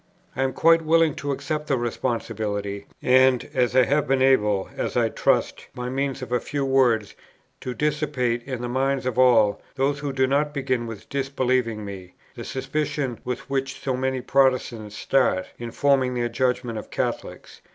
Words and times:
I 0.35 0.41
am 0.41 0.53
quite 0.53 0.81
willing 0.81 1.13
to 1.17 1.31
accept 1.31 1.67
the 1.67 1.77
responsibility; 1.77 2.87
and, 3.03 3.47
as 3.53 3.75
I 3.75 3.83
have 3.83 4.07
been 4.07 4.23
able, 4.23 4.67
as 4.75 4.97
I 4.97 5.09
trust, 5.09 5.67
by 5.75 5.89
means 5.89 6.23
of 6.23 6.31
a 6.31 6.39
few 6.39 6.65
words, 6.65 7.13
to 7.59 7.75
dissipate, 7.75 8.41
in 8.45 8.63
the 8.63 8.67
minds 8.67 9.05
of 9.05 9.19
all 9.19 9.61
those 9.75 9.99
who 9.99 10.11
do 10.11 10.25
not 10.25 10.55
begin 10.55 10.87
with 10.87 11.07
disbelieving 11.09 11.85
me, 11.85 12.15
the 12.33 12.43
suspicion 12.43 13.19
with 13.23 13.47
which 13.47 13.79
so 13.79 13.95
many 13.95 14.21
Protestants 14.21 14.95
start, 14.97 15.45
in 15.59 15.69
forming 15.69 16.15
their 16.15 16.29
judgment 16.29 16.79
of 16.79 16.89
Catholics, 16.89 17.61
viz. 17.63 17.69